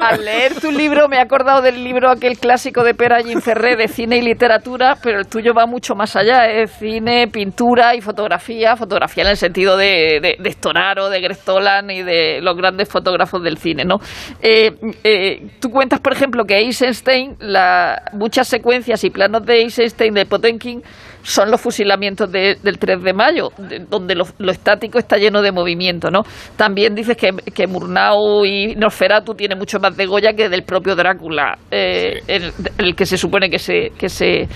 [0.00, 3.88] al leer tu libro me he acordado del libro aquel clásico de Pera Ferré de
[3.88, 6.46] cine y literatura, pero el tuyo va mucho más allá.
[6.46, 11.90] Es cine, pintura y fotografía fotografía, en el sentido de, de, de Storaro, de Grestolan
[11.90, 13.96] y de los grandes fotógrafos del cine, ¿no?
[14.40, 14.72] Eh,
[15.04, 20.26] eh, tú cuentas, por ejemplo, que Eisenstein, la, muchas secuencias y planos de Eisenstein, de
[20.26, 20.82] Potenkin,
[21.22, 23.50] son los fusilamientos del 3 de mayo,
[23.88, 26.22] donde lo, estático está lleno de movimiento, ¿no?
[26.56, 30.96] También dices que, que Murnau y Nosferatu tiene mucho más de Goya que del propio
[30.96, 34.48] Drácula, eh, el, el, que se supone que se, que se,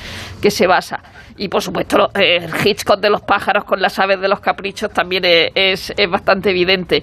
[0.42, 1.00] que se basa.
[1.38, 4.90] Y por supuesto, eh, el Hitchcock de los pájaros con las aves de los caprichos
[4.90, 7.02] también es, es bastante evidente.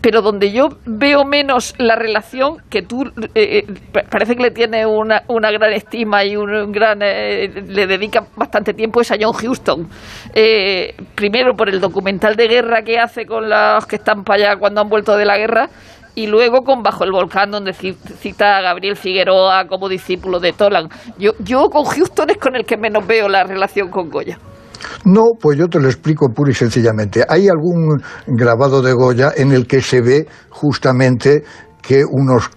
[0.00, 4.86] Pero donde yo veo menos la relación que tú eh, eh parece que le tienes
[4.86, 9.34] una, una gran estima y un gran eh, le dedica bastante tiempo es a John
[9.34, 9.88] Huston.
[10.34, 14.56] Eh, primero por el documental de guerra que hace con los que están para allá
[14.58, 15.68] cuando han vuelto de la guerra
[16.20, 20.88] y luego con Bajo el Volcán, donde cita a Gabriel Figueroa como discípulo de Tolan.
[21.18, 24.38] Yo, yo con Houston es con el que menos veo la relación con Goya.
[25.04, 27.24] No, pues yo te lo explico pura y sencillamente.
[27.26, 31.42] Hay algún grabado de Goya en el que se ve justamente
[31.82, 32.50] que unos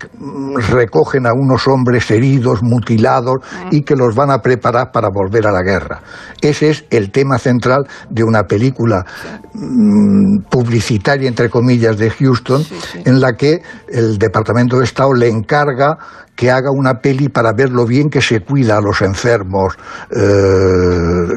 [0.69, 3.37] recogen a unos hombres heridos, mutilados
[3.71, 6.01] y que los van a preparar para volver a la guerra.
[6.41, 9.05] Ese es el tema central de una película
[9.53, 12.63] mm, publicitaria, entre comillas, de Houston,
[13.05, 15.97] en la que el Departamento de Estado le encarga
[16.35, 19.75] que haga una peli para ver lo bien que se cuida a los enfermos
[20.09, 20.17] eh,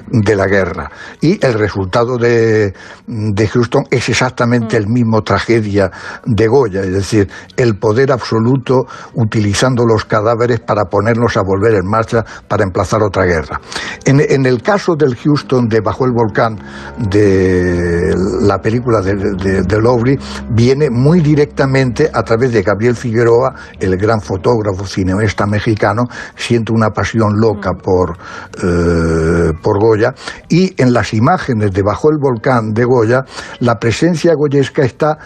[0.09, 0.91] de la guerra.
[1.21, 2.73] Y el resultado de,
[3.07, 5.91] de Houston es exactamente el mismo tragedia
[6.25, 11.87] de Goya, es decir, el poder absoluto utilizando los cadáveres para ponernos a volver en
[11.87, 13.61] marcha para emplazar otra guerra.
[14.05, 16.59] En, en el caso del Houston de Bajo el Volcán,
[16.99, 20.19] de la película de, de, de Lowry,
[20.51, 26.05] viene muy directamente a través de Gabriel Figueroa, el gran fotógrafo cineasta mexicano,
[26.37, 28.17] siente una pasión loca por,
[28.63, 30.15] eh, por Goya,
[30.49, 33.25] y en las imágenes de Bajo el Volcán de Goya,
[33.61, 35.19] la presencia goyesca está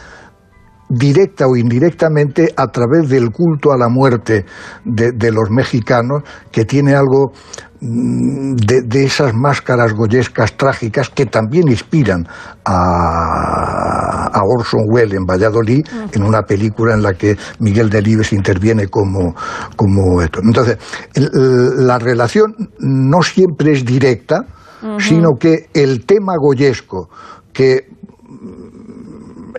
[0.91, 4.45] directa o indirectamente a través del culto a la muerte
[4.85, 7.33] de, de los mexicanos, que tiene algo
[7.81, 12.27] mm, de, de, esas máscaras goyescas trágicas que también inspiran
[12.65, 16.17] a, a Orson Welles en Valladolid, uh -huh.
[16.17, 19.35] en una película en la que Miguel Delibes interviene como,
[19.77, 20.41] como esto.
[20.43, 20.77] Entonces,
[21.15, 24.41] el, la relación no siempre es directa,
[24.83, 25.01] uh -huh.
[25.01, 27.09] sino que el tema goyesco
[27.53, 27.87] que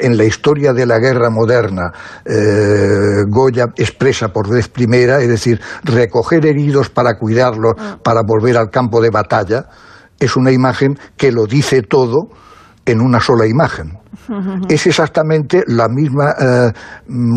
[0.01, 1.91] en la historia de la guerra moderna
[2.25, 8.69] eh, Goya expresa por vez primera, es decir, recoger heridos para cuidarlos, para volver al
[8.69, 9.65] campo de batalla,
[10.19, 12.29] es una imagen que lo dice todo
[12.85, 13.97] en una sola imagen.
[14.69, 16.71] Es exactamente la misma eh,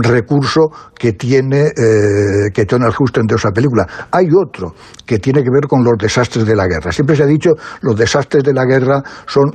[0.02, 3.86] recurso que tiene eh, que Donald Huston de esa película.
[4.10, 4.74] Hay otro
[5.06, 6.92] que tiene que ver con los desastres de la guerra.
[6.92, 7.50] Siempre se ha dicho
[7.80, 9.50] los desastres de la guerra son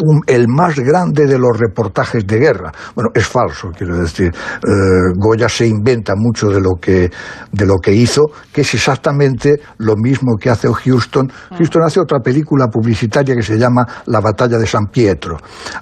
[0.00, 2.72] un, el más grande de los reportajes de guerra.
[2.94, 4.28] Bueno, es falso, quiero decir.
[4.28, 7.10] Eh, Goya se inventa mucho de lo, que,
[7.50, 11.30] de lo que hizo, que es exactamente lo mismo que hace Houston.
[11.56, 15.36] Houston hace otra película publicitaria que se llama La batalla de San Pietro.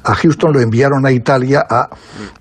[0.04, 1.88] A Houston lo enviaron a Italia a,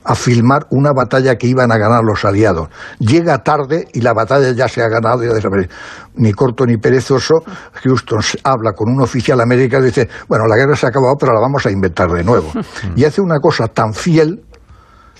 [0.04, 2.70] a filmar una batalla que iban a ganar los aliados.
[3.00, 5.76] Llega tarde y la batalla ya se ha ganado y ha desaparecido.
[6.16, 7.44] Ni corto ni perezoso,
[7.84, 11.34] Houston habla con un oficial americano y dice, bueno, la guerra se ha acabado, pero
[11.34, 12.52] la vamos a inventar de nuevo.
[12.96, 14.44] Y hace una cosa tan fiel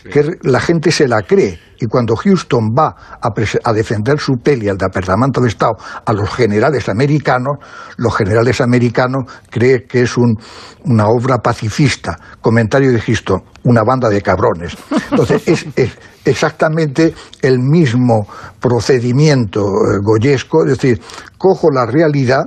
[0.04, 1.60] que la gente se la cree.
[1.80, 6.90] Y cuando Houston va a, defender su peli al Departamento de Estado a los generales
[6.90, 7.58] americanos,
[7.98, 10.36] los generales americanos creen que es un,
[10.84, 12.18] una obra pacifista.
[12.42, 14.76] Comentario de Houston, una banda de cabrones.
[15.12, 18.28] Entonces, es, es exactamente el mismo
[18.60, 21.02] procedimiento eh, goyesco, es decir,
[21.38, 22.44] cojo la realidad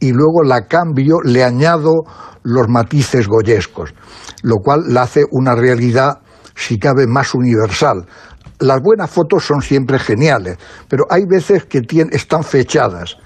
[0.00, 2.04] y luego la cambio, le añado
[2.42, 3.94] los matices goyescos,
[4.42, 6.18] lo cual la hace una realidad,
[6.54, 8.06] si cabe, más universal.
[8.60, 13.16] Las buenas fotos son siempre geniales, pero hay veces que tienen, están fechadas.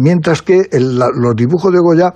[0.00, 2.12] mientras que el- los dibujos de Goya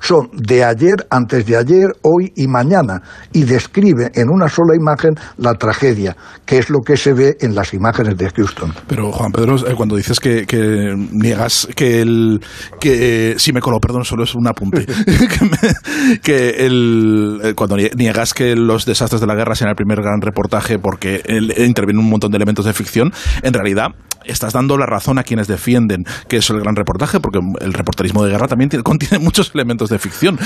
[0.00, 5.14] son de ayer, antes de ayer, hoy y mañana, y describe en una sola imagen
[5.36, 8.72] la tragedia, que es lo que se ve en las imágenes de Houston.
[8.86, 12.40] Pero Juan Pedro, eh, cuando dices que, que niegas que el
[12.80, 17.76] que sí me coló, perdón, solo es un apunte, que, me- que el eh, cuando
[17.76, 21.22] nie- niegas que los desastres de la guerra sean el primer gran reportaje porque
[21.58, 23.88] intervienen un montón de elementos de ficción, en realidad
[24.24, 28.24] estás dando la razón a quienes defienden que es el gran reportaje, porque el reporterismo
[28.24, 30.38] de guerra también tiene- contiene muchos elementos de ficción.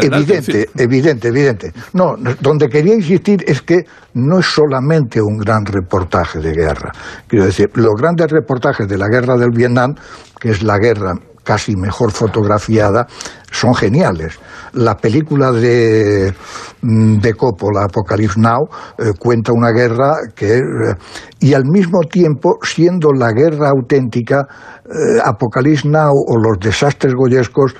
[0.00, 1.72] Evidente, evidente, evidente.
[1.92, 3.84] No, donde quería insistir es que
[4.14, 6.92] no es solamente un gran reportaje de guerra.
[7.26, 9.94] Quiero decir, los grandes reportajes de la guerra del Vietnam,
[10.40, 11.14] que es la guerra
[11.46, 13.06] casi mejor fotografiada,
[13.52, 14.38] son geniales.
[14.72, 16.34] La película de,
[16.82, 20.56] mm, de Coppola, Apocalypse Now, eh, cuenta una guerra que...
[20.56, 20.94] eh,
[21.38, 24.48] y al mismo tiempo, siendo la guerra auténtica,
[24.84, 27.74] eh, Apocalypse Now o los desastres goyescos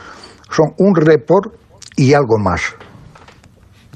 [0.48, 1.52] son un report
[1.96, 2.60] y algo más.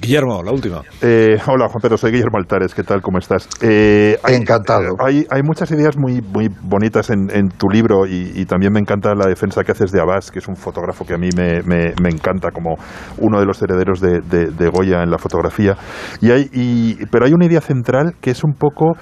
[0.02, 0.80] Guillermo, la última.
[1.02, 2.74] Eh, hola, Juan Pedro, soy Guillermo Altares.
[2.74, 3.02] ¿Qué tal?
[3.02, 3.46] ¿Cómo estás?
[3.60, 4.96] Eh, hay- Encantado.
[4.98, 8.80] Hay, hay muchas ideas muy, muy bonitas en, en tu libro y, y también me
[8.80, 11.62] encanta la defensa que haces de Abbas, que es un fotógrafo que a mí me,
[11.64, 12.76] me- me encanta como
[13.18, 15.76] uno de los herederos de, de- de Goya en la fotografía.
[16.22, 18.94] Y hay, y- pero hay una idea central que es un poco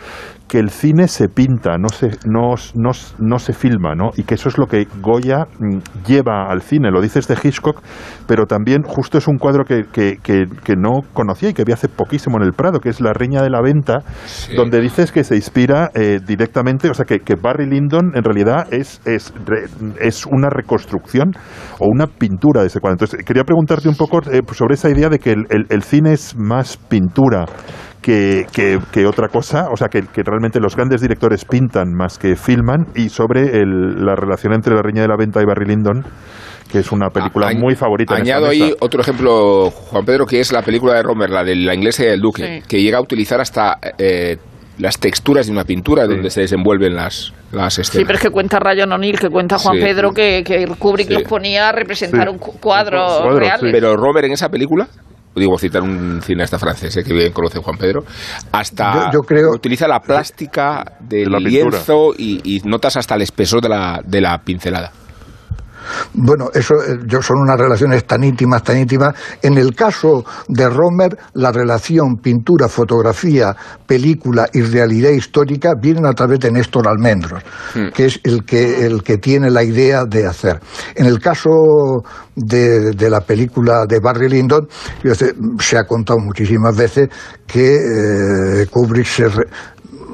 [0.49, 4.11] que el cine se pinta, no se, no, no, no se filma, ¿no?
[4.17, 6.91] Y que eso es lo que Goya mm, lleva al cine.
[6.91, 7.83] Lo dices de Hitchcock,
[8.27, 11.73] pero también justo es un cuadro que, que, que- que no conocía y que vi
[11.73, 13.99] hace poquísimo en el Prado, que es La Reina de la Venta,
[14.57, 18.67] donde dices que se inspira eh, directamente, o sea, que, que Barry Lyndon en realidad
[18.73, 19.33] es, es,
[20.01, 21.33] es una reconstrucción
[21.79, 22.95] o una pintura de ese cuadro.
[22.95, 26.13] Entonces, quería preguntarte un poco eh, sobre esa idea de que el, el- el cine
[26.15, 27.45] es más pintura
[28.09, 32.17] que, que- que otra cosa, o sea, que, que realmente los grandes directores pintan más
[32.17, 35.67] que filman, y sobre el- la relación entre La Reina de la Venta y Barry
[35.67, 36.03] Lyndon,
[36.73, 38.15] que es una película Añ- muy favorita.
[38.17, 38.77] en esta Añado ahí mesa.
[38.81, 42.07] otro ejemplo, Juan Pedro, que es la película de Romer, la de la inglesa y
[42.07, 42.67] el duque, Sí.
[42.67, 44.39] que llega a utilizar hasta eh,
[44.79, 48.07] las texturas de una pintura donde se desenvuelven las, las Sí, escenas.
[48.07, 49.83] pero es que cuenta Ryan O'Neill, que cuenta Juan Sí.
[49.83, 51.13] Pedro, que, que Kubrick Sí.
[51.15, 52.33] los ponía a representar Sí.
[52.33, 53.61] un cu- cuadro, Un cuadro, real.
[53.61, 53.67] sí.
[53.71, 54.89] Pero Romer en esa película,
[55.35, 58.05] digo citar un cineasta francés eh, que bien conoce Juan Pedro,
[58.53, 61.51] hasta Yo- yo creo- utiliza la plástica del De la pintura.
[61.79, 64.91] lienzo y, y notas hasta el espesor de la, de la pincelada.
[66.15, 69.15] Bueno, eso eh, yo, son unas relaciones tan íntimas, tan íntimas.
[69.43, 73.55] En el caso de Romer, la relación pintura, fotografía,
[73.87, 77.43] película y realidad histórica vienen a través de Néstor Almendros,
[77.95, 80.61] que es el que, el que tiene la idea de hacer.
[80.95, 81.51] En el caso
[82.35, 84.69] de, de la película de Barry Lyndon,
[85.61, 87.09] se ha contado muchísimas veces
[87.47, 87.75] que
[88.63, 89.47] eh, Kubrick se, re-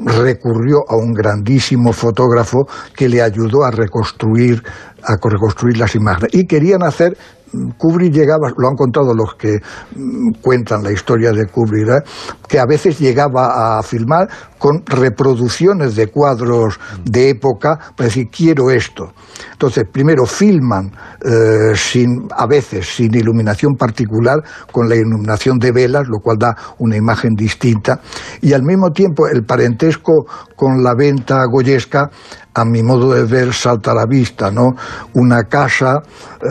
[0.06, 4.62] recurrió a un grandísimo fotógrafo que le ayudó a reconstruir
[5.06, 6.30] a co- reconstruir las imágenes.
[6.34, 7.16] Y querían hacer
[7.52, 9.58] mm, Kubrick llegaba, lo han contado los que
[9.96, 12.04] mm, cuentan la historia de Kubrick,
[12.48, 18.70] que a veces llegaba a filmar con reproducciones de cuadros de época para decir quiero
[18.70, 19.12] esto.
[19.52, 20.90] Entonces, primero filman
[21.22, 24.38] eh, sin, a veces sin iluminación particular,
[24.72, 28.00] con la iluminación de velas, lo cual da una imagen distinta,
[28.40, 30.24] y al mismo tiempo el parentesco
[30.56, 32.08] con la venta goyesca,
[32.54, 34.74] a mi modo de ver, salta a la vista, ¿no?
[35.14, 36.00] Una casa,
[36.40, 36.48] eh,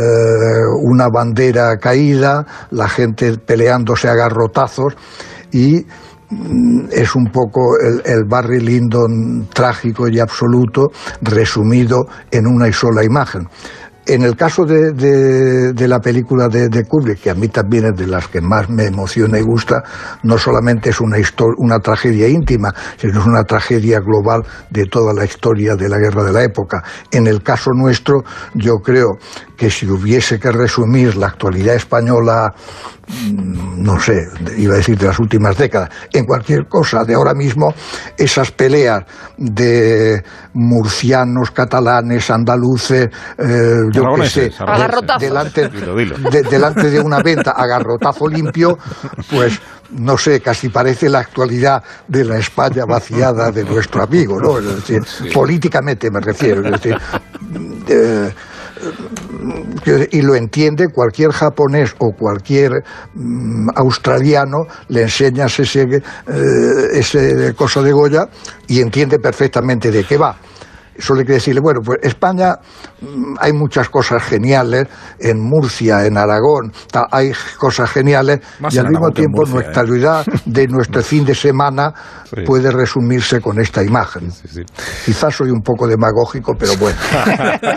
[0.81, 4.95] una bandera caída, la gente peleándose a garrotazos
[5.51, 5.85] y
[6.29, 10.89] mm, es un poco el, el Barry Lyndon trágico y absoluto
[11.21, 13.47] resumido en una sola imagen.
[14.05, 18.07] En el caso de, de- la película de, Kubrick, que a mí también es de
[18.07, 19.81] las que más me emociona y gusta,
[20.23, 21.17] no solamente es una,
[21.57, 26.23] una tragedia íntima, sino es una tragedia global de toda la historia de la guerra
[26.23, 26.83] de la época.
[27.11, 28.23] En el caso nuestro,
[28.55, 29.17] yo creo
[29.55, 32.53] que si hubiese que resumir la actualidad española,
[33.33, 37.73] no sé, iba a decir de las últimas décadas, en cualquier cosa de ahora mismo,
[38.17, 39.03] esas peleas
[39.37, 44.51] de murcianos, catalanes, andaluces, eh, yo qué sé,
[45.19, 46.17] delante, Dilo, dilo.
[46.29, 48.77] de- delante de una venta a garrotazo limpio,
[49.29, 49.59] pues
[49.91, 54.57] no sé, casi parece la actualidad de la España vaciada de nuestro amigo, ¿no?
[54.59, 55.01] Es decir,
[55.33, 56.97] políticamente me refiero, es decir,
[57.89, 58.33] eh,
[60.11, 66.01] y lo entiende cualquier japonés o cualquier mm, australiano, le enseñas ese, eh,
[66.93, 68.27] ese cosa de Goya
[68.67, 70.35] y entiende perfectamente de qué va.
[70.99, 72.55] Solo hay que decirle, bueno, pues España
[73.01, 74.87] mm, hay muchas cosas geniales,
[75.19, 76.71] en Murcia, en Aragón,
[77.11, 79.85] hay cosas geniales, Más y al mismo tiempo Murcia, nuestra ¿eh?
[79.85, 81.93] realidad de nuestro fin de semana
[82.35, 82.41] Sí.
[82.45, 84.31] puede resumirse con esta imagen.
[84.31, 84.61] Sí, sí.
[85.05, 86.97] Quizás soy un poco demagógico, pero bueno.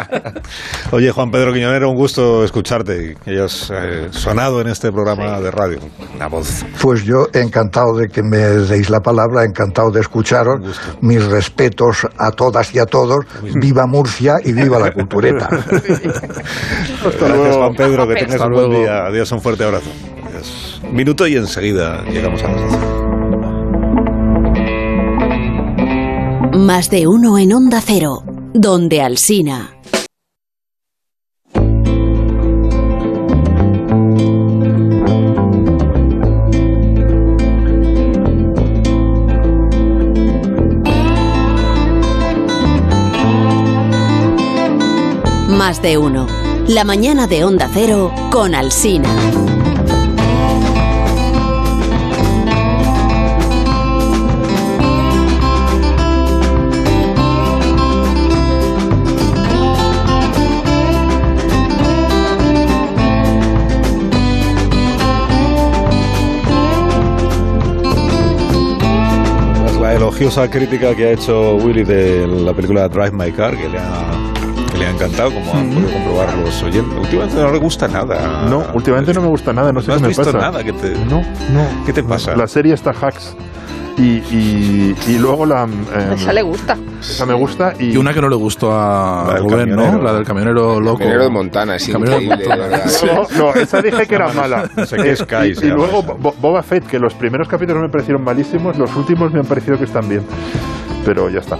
[0.92, 5.40] Oye, Juan Pedro Quiñonero, un gusto escucharte y que hayas eh, sonado en este programa
[5.40, 5.78] de radio.
[6.18, 6.64] La voz.
[6.80, 10.60] Pues yo encantado de que me deis la palabra, encantado de escucharos.
[11.02, 13.05] Mis respetos a todas y a todos.
[13.60, 15.48] Viva Murcia y viva la cultureta.
[15.70, 18.82] Gracias, Juan Pedro, que tengas Hasta un buen luego.
[18.82, 19.06] día.
[19.06, 19.90] Adiós, un fuerte abrazo.
[20.28, 20.80] Adiós.
[20.92, 22.78] Minuto y enseguida llegamos a las 12.
[26.58, 28.22] Más de uno en Onda Cero,
[28.54, 29.75] donde Alsina.
[45.66, 46.28] Más de uno.
[46.68, 49.08] La mañana de Onda Cero con Alsina.
[69.80, 73.78] La elogiosa crítica que ha hecho Willy de la película Drive My Car, que le
[73.80, 74.35] ha,
[74.72, 76.98] que le ha encantado, como han podido comprobar los oyentes.
[76.98, 78.46] Últimamente no le gusta nada.
[78.48, 80.38] No, últimamente no me gusta nada, no sé No qué me visto pasa.
[80.38, 80.90] nada que te...
[80.90, 81.84] No, no.
[81.84, 82.34] ¿Qué te pasa?
[82.36, 83.36] La serie está hacks.
[83.98, 85.64] Y, y, y luego la.
[85.64, 86.76] eh, Esa le gusta.
[87.00, 87.72] esa me gusta.
[87.78, 89.76] Y, Y una que no le gustó a Rubén, ¿no?
[89.84, 90.02] camionero.
[90.02, 90.98] La del camionero loco.
[90.98, 93.24] Camionero de Montana, es Camionero de increíble, de Montana.
[93.38, 94.68] No, no, esa dije que era mala.
[94.76, 96.02] No sé qué Eh, Sky y, y luego.
[96.02, 99.78] Bo- Boba Fett, que los primeros capítulos me parecieron malísimos, los últimos me han parecido
[99.78, 100.26] que están bien.
[101.06, 101.56] Pero ya está.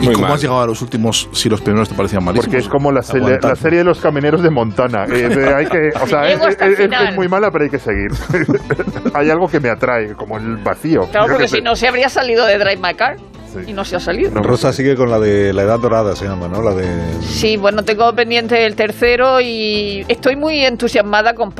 [0.00, 0.34] ¿Y Muy cómo mal.
[0.34, 2.46] has llegado a los últimos si los primeros te parecían malísimos?
[2.46, 3.50] Porque es como la, se- Aguantar.
[3.50, 5.04] la serie de los camioneros de Montana.
[5.04, 8.10] Eh, de- hay que, o sea, es, muy mala, pero hay que seguir.
[9.14, 11.06] hay algo que me atrae, como el vacío.
[11.10, 13.16] Claro, porque si no se habría salido de Drive My Car.
[13.52, 13.60] Sí.
[13.68, 14.32] Y no se ha salido.
[14.32, 14.42] No.
[14.42, 16.60] Rosa sigue con la de la edad dorada, se llama, ¿no?
[16.60, 16.88] La de...
[17.22, 21.52] Sí, bueno, tengo pendiente el tercero y estoy muy entusiasmada con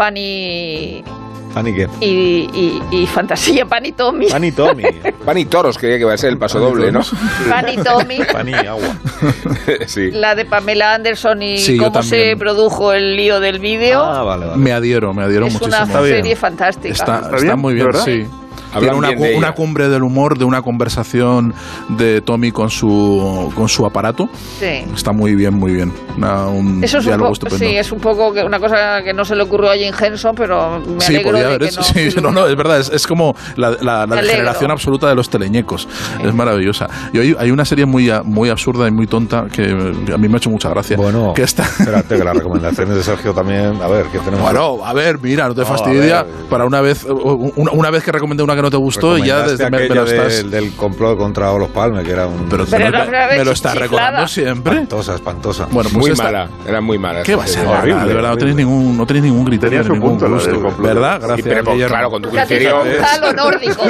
[1.55, 1.88] Pan y, ¿qué?
[2.00, 4.26] y, y- y Fantasía, Pan y Tommy.
[4.32, 4.82] Ani Tommy.
[5.24, 7.00] Pan y toros quería que iba a ser el paso doble, ¿no?
[7.48, 8.18] Pan y Tommy.
[8.32, 8.96] Pan y agua.
[9.86, 10.11] sí.
[10.11, 14.02] La de Pamela Anderson y Sí, cómo se produjo el lío del vídeo.
[14.02, 14.59] Ah, vale, vale.
[14.59, 15.76] Me adhiero, me adhiero es muchísimo.
[15.76, 16.16] una Está bien.
[16.16, 16.92] serie fantástica.
[16.92, 18.05] Está, ¿Está está muy ¿De bien, verdad?
[18.05, 18.26] sí.
[18.75, 21.55] Hablan Tiene una, cu- una cumbre del humor, de una conversación
[21.91, 24.29] de Tommy con su, con su aparato.
[24.59, 24.85] Sí.
[24.95, 25.93] Está muy bien, muy bien.
[26.16, 27.59] Una- un Eso es un, diálogo poco, estupendo.
[27.70, 30.35] sí, es un poco que una cosa que no se le ocurrió a Jim Henson,
[30.35, 31.85] pero me Sí, alegro podía de haber que hecho- no.
[32.12, 35.29] sí, no, no, es verdad, es, es como la, la- la degeneración absoluta de los
[35.31, 35.89] teleñecos.
[36.22, 36.89] Es maravillosa.
[37.12, 39.64] Y hay, hay una serie muy, muy absurda y muy tonta que
[40.12, 40.97] a mí me ha hecho mucha gracia.
[40.97, 41.62] Bueno, que está...
[41.79, 43.81] espérate, que las recomendaciones de Sergio también...
[43.83, 44.41] A ver, ¿qué tenemos?
[44.43, 46.27] Bueno, a ver, mira, no te No, fastidia.
[46.51, 49.43] Para una vez, una, una vez que recomendé una que no te gustó y ya
[49.47, 50.37] desde me, me lo estás.
[50.39, 52.49] del, del complot contra Olof Palme, que era un...
[52.49, 54.73] Pero, Pero me, lo estás recordando siempre.
[54.75, 55.67] Espantosa, espantosa.
[55.71, 57.23] Bueno, pues Muy esta- mala, era muy mala.
[57.23, 57.67] ¿Qué va a ser?
[57.67, 59.83] Horrible, de verdad, no tenéis ningún, no tenéis ningún criterio.
[59.83, 60.75] Ningún punto, gusto.
[60.83, 61.21] ¿Verdad?
[61.21, 61.49] Sí, Gracias.
[61.49, 61.93] pero con- Guillermo.
[61.95, 62.83] claro, con tu criterio.
[63.21, 63.83] lo nórdico.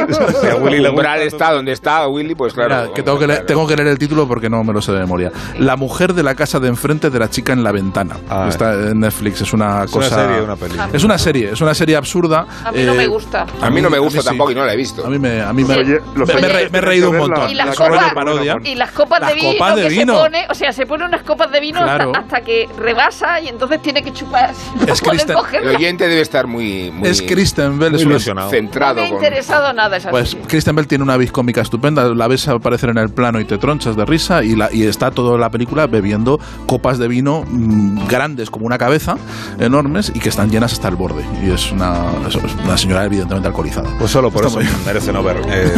[0.61, 2.83] Willy El umbral está donde está Willy, pues claro.
[2.83, 4.93] Mira, que tengo que, leer, tengo que leer el título porque no me lo sé
[4.93, 5.31] de memoria.
[5.59, 8.17] La mujer de la casa de enfrente de la chica en la ventana.
[8.29, 10.23] Ah, Está en Netflix, es una ¿Es una cosa.
[10.27, 10.89] serie una película?
[10.93, 12.47] Es una serie, es una serie absurda.
[12.65, 13.47] A mí no Eh, me gusta.
[13.61, 14.27] A mí no me gusta sí.
[14.27, 15.07] tampoco y no la he visto.
[15.07, 17.51] A mí me, a mí me, Oye, los me- me, he me reído un montón.
[17.51, 18.57] Y las la copas- rollo parodia.
[18.65, 20.15] Y las copas Las de vino copas de que vino.
[20.15, 22.13] se pone, o sea, se pone unas copas de vino hasta- Claro.
[22.17, 24.53] hasta, que rebasa y entonces tiene que chupar.
[24.87, 28.49] Es Kristen- El oyente debe estar muy, muy Es Kristen Bell, Muy ilusionado.
[28.49, 29.15] No me centrado ha con.
[29.17, 30.37] interesado nada esa Pues.
[30.47, 33.59] Kristen Bell tiene una vis cómica estupenda, la ves aparecer en el plano y te
[33.59, 38.07] tronchas de risa y, la, y está toda la película bebiendo copas de vino mm,
[38.09, 39.17] grandes como una cabeza,
[39.59, 41.25] enormes y que están llenas hasta el borde.
[41.43, 43.89] Y es una, es una señora evidentemente alcoholizada.
[43.99, 44.77] Pues solo por Está eso muy bien.
[44.87, 45.37] merece no ver.
[45.49, 45.73] Eh,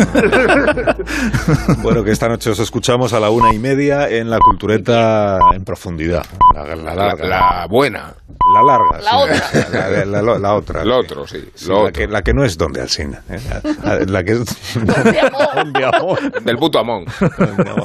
[1.83, 5.64] bueno, que esta noche os escuchamos a la una y media en la cultureta en
[5.64, 6.24] profundidad.
[6.55, 7.27] La, la La, larga.
[7.27, 8.14] la buena.
[8.55, 9.01] La larga.
[9.03, 9.16] La sí.
[9.16, 9.68] otra.
[10.05, 10.83] La, la- la- la otra.
[10.83, 11.49] El otro, sí.
[11.55, 11.93] Sí, la, otro.
[11.93, 13.22] que, la que no es donde Alsina.
[13.29, 13.41] ¿eh?
[13.83, 16.43] La, la que es Donde amor.
[16.43, 17.05] Del puto Amón.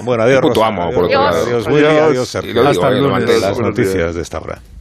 [0.03, 0.41] Bueno, adiós.
[0.41, 0.67] Puto Rosa.
[0.67, 1.45] amo, adiós, por otro lado.
[1.45, 1.85] Adiós, Willy.
[1.85, 2.27] Adiós.
[2.27, 2.67] Sergio.
[2.67, 3.41] Hasta el eh, lunes.
[3.41, 4.61] Las noticias de esta hora.